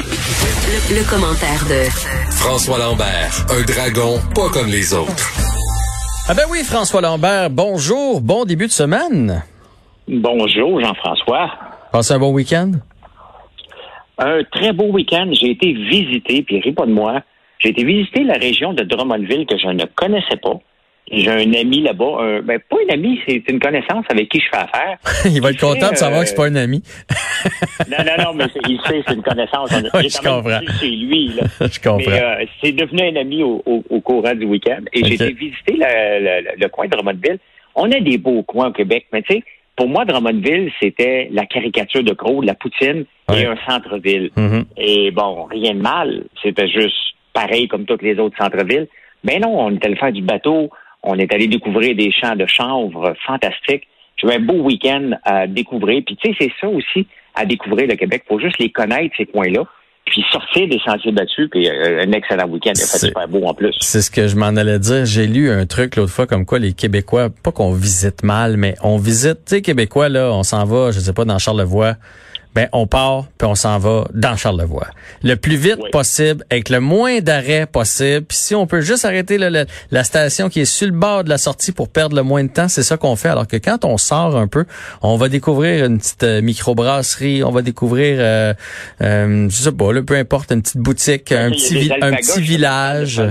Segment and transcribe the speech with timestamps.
[0.00, 1.90] Le, commentaire de
[2.30, 5.28] François Lambert, un dragon pas comme les autres.
[6.26, 9.42] Ah ben oui, François Lambert, bonjour, bon début de semaine.
[10.08, 11.50] Bonjour, Jean-François.
[11.92, 12.72] Passez un bon week-end?
[14.16, 15.28] Un très beau week-end.
[15.32, 17.20] J'ai été visiter, puis ris pas de moi,
[17.58, 20.60] j'ai été visiter la région de Drummondville que je ne connaissais pas.
[21.10, 24.62] J'ai un ami là-bas, ben pas un ami, c'est une connaissance avec qui je fais
[24.62, 24.98] affaire.
[25.24, 26.82] il va être content de savoir que c'est pas un ami.
[27.90, 29.70] non, non, non, mais il sait, c'est une connaissance.
[29.94, 30.60] Oui, je comprends.
[30.78, 31.28] chez lui.
[31.28, 31.42] Là.
[31.60, 32.10] je comprends.
[32.10, 34.80] Mais euh, c'est devenu un ami au, au, courant du week-end.
[34.92, 37.38] Et j'ai été visiter le, coin de Drummondville.
[37.74, 39.42] On a des beaux coins au Québec, mais tu sais,
[39.76, 44.30] pour moi, Drummondville, c'était la caricature de Crow, de la poutine et un centre-ville.
[44.36, 44.64] Mm-hmm.
[44.76, 46.24] Et bon, rien de mal.
[46.42, 46.96] C'était juste
[47.32, 48.88] pareil comme tous les autres centres-villes.
[49.24, 50.70] Mais non, on était allé faire du bateau,
[51.02, 53.86] on est allé découvrir des champs de chanvre fantastiques.
[54.16, 56.02] J'ai eu un beau week-end à découvrir.
[56.04, 58.22] Puis tu sais, c'est ça aussi à découvrir le Québec.
[58.26, 59.64] Il faut juste les connaître, ces coins-là.
[60.06, 62.72] Puis sortir des sentiers battus, puis euh, un excellent week-end.
[62.74, 63.76] Il a fait super beau en plus.
[63.80, 65.04] C'est ce que je m'en allais dire.
[65.04, 68.74] J'ai lu un truc l'autre fois comme quoi les Québécois, pas qu'on visite mal, mais
[68.82, 71.94] on visite, tu sais, Québécois, là, on s'en va, je sais pas, dans Charlevoix
[72.54, 74.88] ben on part puis on s'en va dans Charlevoix.
[75.22, 78.26] Le plus vite possible, avec le moins d'arrêts possible.
[78.26, 81.38] Puis si on peut juste arrêter la station qui est sur le bord de la
[81.38, 83.28] sortie pour perdre le moins de temps, c'est ça qu'on fait.
[83.28, 84.64] Alors que quand on sort un peu,
[85.02, 88.54] on va découvrir une petite euh, microbrasserie, on va découvrir, euh,
[89.02, 93.22] euh, je sais pas, peu importe, une petite boutique, un petit, un petit village.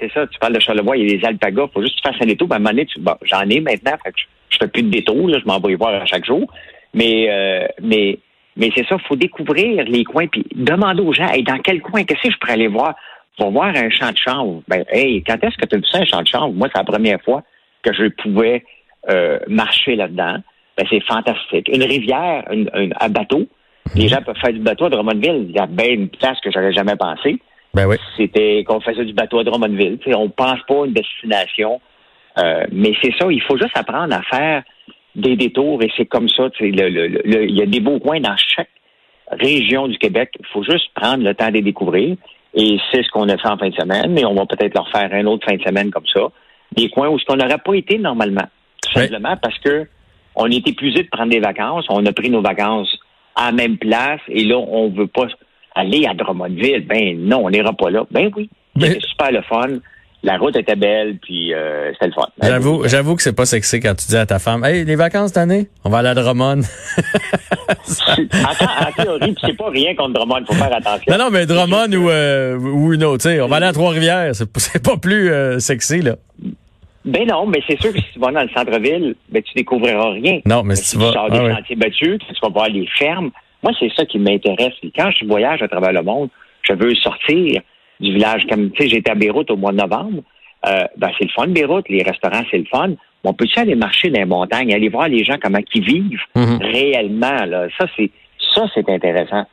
[0.00, 2.12] C'est ça, tu parles de Charlevoix, il y a des alpagas, faut juste que tu
[2.12, 2.88] fasses un détour, ben, à un moment donné,
[3.22, 5.72] j'en ai maintenant, fait que je, je fais plus de détour, là, je m'en vais
[5.72, 6.50] y voir à chaque jour.
[6.94, 8.18] Mais, euh, mais,
[8.56, 11.80] mais c'est ça, il faut découvrir les coins, puis demander aux gens, hey, dans quel
[11.82, 12.94] coin, qu'est-ce que je pourrais aller voir?
[13.36, 14.62] Pour voir un champ de chanvre.
[14.68, 16.52] Ben, hey, quand est-ce que tu as vu ça, un champ de chanvre?
[16.52, 17.42] Moi, c'est la première fois
[17.82, 18.64] que je pouvais
[19.10, 20.36] euh, marcher là-dedans.
[20.78, 21.68] Ben, c'est fantastique.
[21.68, 23.46] Une rivière, une, un bateau.
[23.96, 25.46] Les gens peuvent faire du bateau à Drummondville.
[25.48, 27.38] Il y a bien une place que j'aurais jamais pensé.
[27.74, 27.96] Ben oui.
[28.16, 29.98] C'était qu'on faisait du bateau à Drummondville.
[29.98, 31.80] T'sais, on pense pas à une destination.
[32.38, 34.62] Euh, mais c'est ça, il faut juste apprendre à faire
[35.14, 36.48] des détours et c'est comme ça.
[36.60, 38.70] il y a des beaux coins dans chaque
[39.30, 40.30] région du Québec.
[40.38, 42.16] Il faut juste prendre le temps de les découvrir.
[42.54, 44.88] Et c'est ce qu'on a fait en fin de semaine, mais on va peut-être leur
[44.90, 46.28] faire un autre fin de semaine comme ça.
[46.72, 48.46] Des coins où ce qu'on n'aurait pas été normalement.
[48.82, 49.86] Tout simplement parce que
[50.36, 51.86] on est épuisé de prendre des vacances.
[51.88, 52.96] On a pris nos vacances
[53.34, 55.26] à la même place et là, on veut pas
[55.74, 56.86] aller à Drummondville.
[56.86, 58.04] Ben non, on n'ira pas là.
[58.10, 58.48] Ben oui.
[58.78, 59.78] C'est super le fun
[60.24, 62.26] la route était belle, puis euh, c'était le fun.
[62.42, 65.28] J'avoue, j'avoue que c'est pas sexy quand tu dis à ta femme, hey, les vacances
[65.28, 66.62] cette année, on va aller à Drummond.
[67.68, 71.12] en, théorie, c'est pas rien contre Drummond, faut faire attention.
[71.12, 73.72] Non, non, mais Drummond ou, euh, ou une autre, tu sais, on va aller à
[73.72, 76.16] Trois-Rivières, c'est pas plus euh, sexy, là.
[77.04, 80.12] Ben non, mais c'est sûr que si tu vas dans le centre-ville, ben tu découvriras
[80.12, 80.40] rien.
[80.46, 81.08] Non, mais si, tu vas...
[81.08, 83.30] Tu sors des ah sentiers battus, tu vas voir les fermes.
[83.62, 84.72] Moi, c'est ça qui m'intéresse.
[84.96, 86.30] Quand je voyage à travers le monde,
[86.62, 87.60] je veux sortir
[88.00, 88.46] du village.
[88.48, 90.22] Comme, tu sais, j'étais à Beyrouth au mois de novembre.
[90.66, 91.88] Euh, ben, c'est le fun, Beyrouth.
[91.88, 92.90] Les restaurants, c'est le fun.
[93.22, 96.58] On peut-tu aller marcher dans les montagnes, aller voir les gens comment ils vivent mhm.
[96.60, 97.66] réellement, là?
[97.78, 98.10] Ça, c'est,
[98.54, 99.44] ça, c'est intéressant.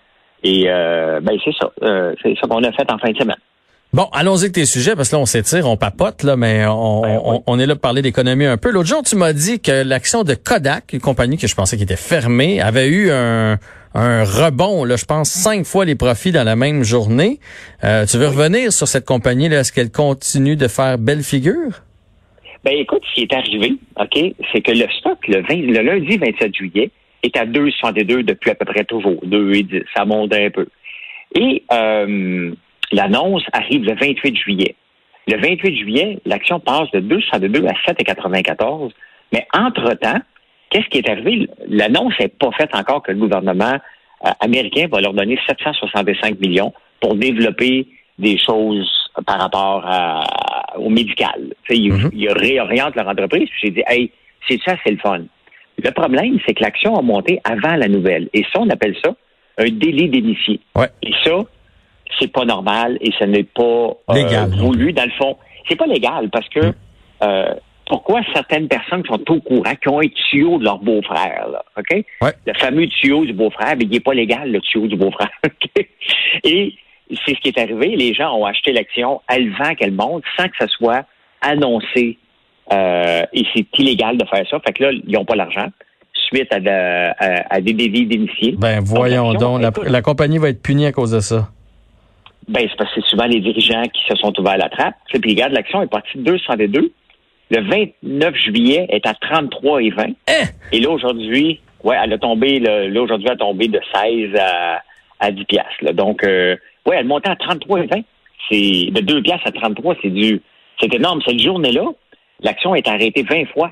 [0.44, 1.72] Et, euh, ben, c'est ça.
[1.84, 3.38] Euh, c'est ça qu'on a fait en fin de semaine.
[3.94, 7.02] Bon, allons-y avec tes sujets, parce que là, on s'étire, on papote, là, mais on,
[7.02, 8.72] ben on, est là pour parler d'économie un peu.
[8.72, 11.84] L'autre jour, tu m'as dit que l'action de Kodak, une compagnie que je pensais qui
[11.84, 13.58] était fermée, avait eu un,
[13.94, 17.40] un rebond, là, je pense, cinq fois les profits dans la même journée.
[17.84, 19.60] Euh, tu veux revenir sur cette compagnie-là?
[19.60, 21.82] Est-ce qu'elle continue de faire belle figure?
[22.64, 26.56] Ben écoute, ce qui est arrivé, OK, c'est que le stock, le, le lundi 27
[26.56, 26.92] juillet,
[27.24, 29.84] est à 2,62 depuis à peu près toujours, 2,10.
[29.96, 30.68] Ça monte un peu.
[31.36, 32.52] Et euh,
[32.92, 34.76] l'annonce arrive le 28 juillet.
[35.28, 38.92] Le 28 juillet, l'action passe de 2,62 à 7,94.
[39.34, 40.20] Mais entre-temps,
[40.72, 41.48] Qu'est-ce qui est arrivé?
[41.68, 43.76] L'annonce n'est pas faite encore que le gouvernement
[44.26, 47.88] euh, américain va leur donner 765 millions pour développer
[48.18, 48.90] des choses
[49.26, 49.86] par rapport
[50.78, 51.54] au médical.
[51.70, 52.10] Mm-hmm.
[52.14, 53.50] Ils, réorientent leur entreprise.
[53.62, 54.12] J'ai dit, hey,
[54.48, 55.22] c'est ça, c'est le fun.
[55.84, 58.30] Le problème, c'est que l'action a monté avant la nouvelle.
[58.34, 59.12] Et ça, on appelle ça
[59.58, 60.60] un délit d'initié.
[61.02, 61.40] Et ça,
[62.20, 64.94] c'est pas normal et ce n'est pas euh, voulu.
[64.94, 65.38] Dans le fond,
[65.68, 66.74] c'est pas légal parce que mm.
[67.24, 67.54] euh,
[67.92, 72.06] pourquoi certaines personnes sont au courant, qui ont un tuyau de leur beau-frère, là, OK?
[72.22, 75.30] Le fameux tuyau du beau-frère, mais il n'est pas légal, le tuyau du beau-frère,
[76.46, 76.74] Et
[77.10, 77.98] c'est ce qui est arrivé.
[77.98, 81.04] Les gens ont acheté l'action, elle vend, qu'elle monte, sans que ça soit
[81.42, 82.18] annoncé.
[82.72, 84.62] Euh, et c'est illégal de faire ça.
[84.66, 85.68] Fait que là, ils n'ont pas l'argent
[86.14, 88.56] suite à, des délits d'initiés.
[88.58, 89.62] Ben, voyons donc.
[89.86, 91.50] La, compagnie va être punie à cause de ça.
[92.48, 94.96] Ben, c'est parce que c'est souvent les dirigeants qui se sont ouverts à la trappe.
[95.10, 96.94] Puis, regarde, l'action est partie de 202
[97.52, 97.62] le
[98.02, 100.04] 29 juillet est à 33 et 20.
[100.04, 100.14] Hein?
[100.72, 104.82] Et là, aujourd'hui, ouais, elle a tombé, là, aujourd'hui, elle a tombé de 16 à,
[105.20, 105.94] à 10 piastres.
[105.94, 106.56] Donc, euh,
[106.86, 108.04] ouais, elle montait à 33,20.
[108.50, 110.42] C'est de 2 piastres à 33, c'est du,
[110.80, 111.22] c'est énorme.
[111.28, 111.84] Cette journée-là,
[112.40, 113.72] l'action est arrêtée 20 fois.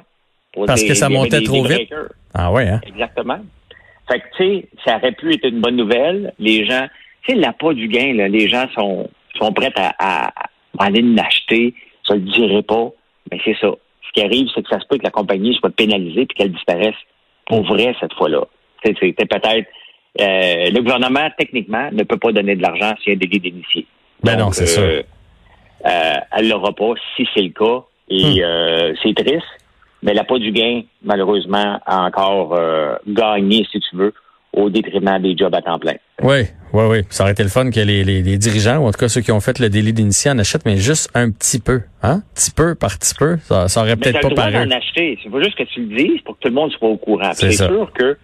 [0.65, 1.93] Parce que ça montait trop vite.
[2.33, 2.81] Ah ouais, hein?
[2.85, 3.39] Exactement.
[4.11, 6.33] Fait que, tu sais, ça aurait pu être une bonne nouvelle.
[6.37, 6.87] Les gens,
[7.25, 10.33] tu sais, l'appât du gain, là, les gens sont, sont prêts à, à,
[10.79, 11.73] aller l'acheter.
[12.05, 12.91] Ça le dirait pas.
[13.31, 13.71] Mais c'est ça.
[14.07, 16.51] Ce qui arrive, c'est que ça se peut que la compagnie soit pénalisée puis qu'elle
[16.51, 16.95] disparaisse
[17.45, 18.45] pour vrai cette fois-là.
[18.83, 19.67] C'est peut-être
[20.19, 23.39] euh, le gouvernement, techniquement, ne peut pas donner de l'argent s'il y a un délit
[23.39, 23.85] d'initié.
[24.23, 24.81] Ben non, c'est ça.
[24.81, 25.03] Euh,
[25.85, 27.85] euh, elle l'aura pas si c'est le cas.
[28.11, 28.95] Et hmm.
[29.03, 29.45] c'est triste.
[30.01, 32.57] Mais la pas du gain, malheureusement, a encore
[33.05, 34.13] gagné, si tu veux,
[34.59, 35.95] au détriment des jobs à temps plein.
[36.21, 36.41] Oui,
[36.73, 36.97] oui, oui.
[37.09, 39.31] Ça aurait été le fun que les, les, dirigeants, ou en tout cas ceux qui
[39.31, 41.81] ont fait le délit d'initié, en achètent, mais juste un petit peu.
[42.03, 42.21] Hein?
[42.35, 43.37] Petit peu par petit peu.
[43.43, 44.57] Ça, ça aurait peut-être pas paru.
[44.57, 45.17] en acheter.
[45.23, 47.31] Il faut juste que tu le dises pour que tout le monde soit au courant.
[47.33, 48.17] C'est sûr que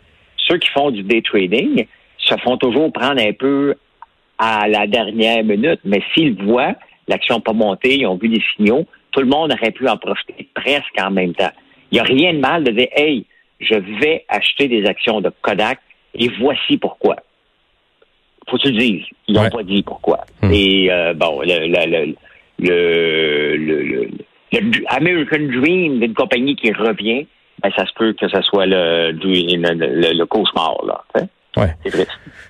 [0.47, 1.85] ceux qui font du day trading
[2.17, 3.75] se font toujours prendre un peu
[4.37, 6.75] à la dernière minute, mais s'ils voient
[7.07, 10.49] l'action pas monter, ils ont vu des signaux, tout le monde aurait pu en profiter
[10.53, 11.51] presque en même temps.
[11.91, 13.25] Il n'y a rien de mal de dire, hey,
[13.59, 15.79] je vais acheter des actions de Kodak
[16.15, 17.17] et voici pourquoi.
[18.47, 19.05] Faut que tu le dises.
[19.27, 20.19] Ils n'ont pas dit pourquoi.
[20.41, 20.51] Hmm.
[20.53, 22.15] Et euh, bon, le, le,
[22.59, 24.09] le,
[24.89, 27.27] American Dream d'une compagnie qui revient,
[27.61, 31.03] ben, ça se peut que ce soit le, le, cauchemar, là.
[31.57, 31.73] Ouais.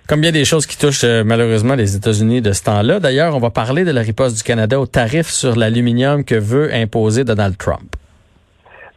[0.07, 2.99] Comme bien des choses qui touchent euh, malheureusement les États-Unis de ce temps-là.
[2.99, 6.73] D'ailleurs, on va parler de la riposte du Canada au tarif sur l'aluminium que veut
[6.73, 7.95] imposer Donald Trump.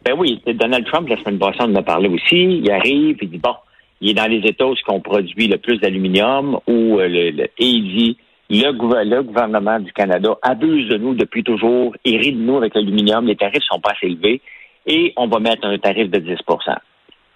[0.03, 2.61] Ben oui, Donald Trump, la semaine passée, on en a parlé aussi.
[2.63, 3.53] Il arrive, il dit, bon,
[4.01, 7.51] il est dans les États où on produit le plus d'aluminium, où euh, le, et
[7.59, 8.17] il dit,
[8.49, 8.71] le,
[9.03, 13.27] le, gouvernement du Canada abuse de nous depuis toujours, il rit de nous avec l'aluminium,
[13.27, 14.41] les tarifs sont pas assez élevés
[14.85, 16.37] et on va mettre un tarif de 10%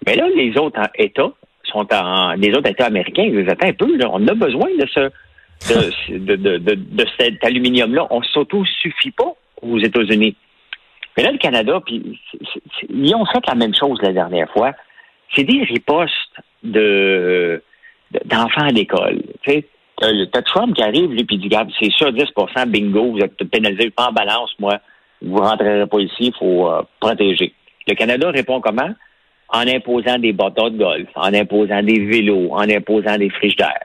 [0.06, 1.32] Mais là, les autres États
[1.64, 4.68] sont en, les autres États américains, ils disent, attends un peu, là, on a besoin
[4.78, 5.10] de ce,
[5.70, 8.06] de, de, de, de, cet aluminium-là.
[8.10, 9.32] On s'auto-suffit pas
[9.62, 10.36] aux États-Unis.
[11.16, 12.18] Mais là, le Canada, puis
[12.88, 14.72] ils ont fait la même chose la dernière fois.
[15.34, 16.12] C'est des ripostes
[16.62, 17.62] de
[18.26, 19.22] d'enfants à l'école.
[19.42, 19.66] Tu sais,
[20.32, 23.90] t'as Trump qui arrive, lui, puis dit, regarde, c'est ça, 10% bingo, vous êtes pénalisé,
[23.90, 24.78] pas en balance, moi
[25.24, 27.52] vous ne rentrerez pas ici, il faut euh, protéger.
[27.86, 28.90] Le Canada répond comment?
[29.48, 33.84] En imposant des bâtons de golf, en imposant des vélos, en imposant des frigidaires.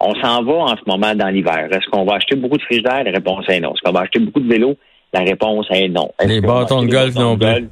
[0.00, 1.68] On s'en va en ce moment dans l'hiver.
[1.70, 3.04] Est-ce qu'on va acheter beaucoup de frigidaires?
[3.04, 3.72] La réponse est non.
[3.72, 4.76] Est-ce qu'on va acheter beaucoup de vélos?
[5.12, 6.10] La réponse est non.
[6.24, 7.68] Les bâtons de golf non plus.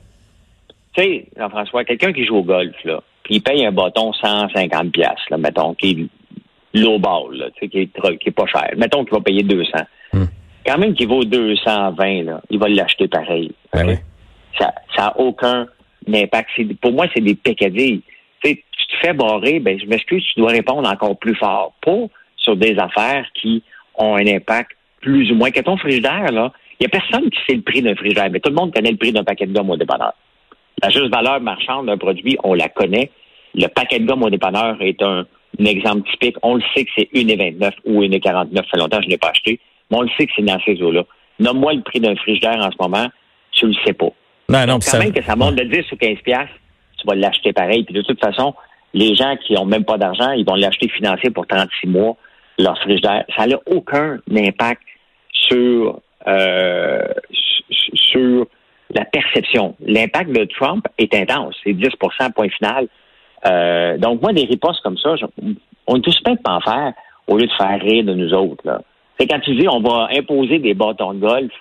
[0.94, 4.92] Tu sais, Jean-François, quelqu'un qui joue au golf, là, puis il paye un bâton 150
[4.92, 8.70] pièces, là, mettons, qui est low ball, là, qui est, qui est pas cher.
[8.76, 9.78] Mettons qu'il va payer 200
[10.66, 13.52] quand même qu'il vaut 220, là, il va l'acheter pareil.
[13.72, 13.98] Ben
[14.58, 15.66] ça n'a aucun
[16.06, 16.50] impact.
[16.80, 18.02] Pour moi, c'est des pécadilles.
[18.42, 21.72] tu te fais barrer, ben je m'excuse, tu dois répondre encore plus fort.
[21.80, 23.62] Pas sur des affaires qui
[23.96, 25.50] ont un impact plus ou moins.
[25.50, 28.40] Que ton frigidaire, là, il n'y a personne qui sait le prix d'un frigidaire, mais
[28.40, 30.12] tout le monde connaît le prix d'un paquet de gomme au dépanneur.
[30.82, 33.10] La juste valeur marchande d'un produit, on la connaît.
[33.54, 35.26] Le paquet de gomme au dépanneur est un,
[35.58, 36.36] exemple typique.
[36.42, 38.54] On le sait que c'est 1,29 ou 1,49.
[38.54, 39.60] Ça fait longtemps que je ne l'ai pas acheté
[39.92, 41.04] on le sait que c'est dans ces eaux-là.
[41.38, 43.08] Nomme-moi le prix d'un frigidaire en ce moment,
[43.52, 44.10] tu le sais pas.
[44.48, 46.54] Non, non, quand même que ça monte de 10 ou 15 piastres,
[46.98, 47.84] tu vas l'acheter pareil.
[47.84, 48.54] Puis de toute façon,
[48.94, 52.16] les gens qui ont même pas d'argent, ils vont l'acheter financier pour 36 mois,
[52.58, 53.24] leur frigidaire.
[53.36, 54.82] Ça n'a aucun impact
[55.32, 57.02] sur, euh,
[57.70, 58.46] sur
[58.94, 59.74] la perception.
[59.80, 61.56] L'impact de Trump est intense.
[61.64, 62.88] C'est 10% point final.
[63.46, 65.14] Euh, donc, moi, des ripostes comme ça,
[65.86, 66.92] on est tous prêts de pas en faire
[67.26, 68.62] au lieu de faire rire de nous autres.
[68.64, 68.80] Là.
[69.18, 71.52] C'est quand tu dis on va imposer des bâtons de golf,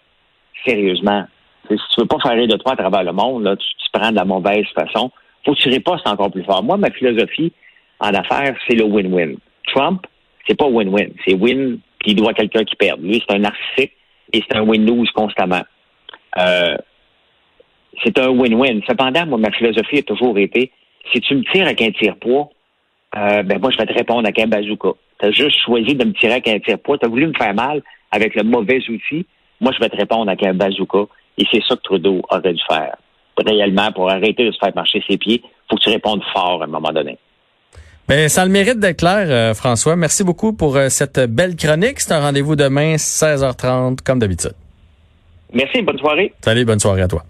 [0.65, 1.25] sérieusement,
[1.69, 4.11] si tu veux pas faire de toi à travers le monde, là, tu te prends
[4.11, 5.11] de la mauvaise façon.
[5.45, 6.63] Faut que tu ripostes encore plus fort.
[6.63, 7.51] Moi, ma philosophie
[8.00, 9.38] en affaires, c'est le win-win.
[9.67, 10.05] Trump,
[10.47, 11.11] c'est pas win-win.
[11.25, 13.01] C'est win qui doit quelqu'un qui perd.
[13.01, 13.93] Lui, c'est un narcissique
[14.33, 15.61] et c'est un win-lose constamment.
[16.38, 16.77] Euh,
[18.03, 18.81] c'est un win-win.
[18.88, 20.71] Cependant, moi, ma philosophie a toujours été,
[21.12, 22.50] si tu me tires avec un tire-poids,
[23.17, 24.89] euh, ben moi, je vais te répondre avec un bazooka.
[25.19, 26.98] Tu as juste choisi de me tirer avec un tire-poids.
[26.98, 27.81] Tu as voulu me faire mal
[28.12, 29.25] avec le mauvais outil.
[29.60, 31.05] Moi, je vais te répondre avec un bazooka.
[31.38, 32.95] Et c'est ça que Trudeau aurait dû faire.
[33.45, 36.65] Réellement, pour arrêter de se faire marcher ses pieds, faut que tu répondes fort à
[36.65, 37.17] un moment donné.
[38.07, 39.95] Ben, ça a le mérite d'être clair, euh, François.
[39.95, 42.00] Merci beaucoup pour euh, cette belle chronique.
[42.00, 44.53] C'est un rendez-vous demain, 16h30, comme d'habitude.
[45.53, 46.33] Merci, bonne soirée.
[46.41, 47.24] Salut, bonne soirée à toi.